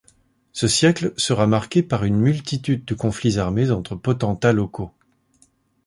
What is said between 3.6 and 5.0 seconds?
entre potentats locaux.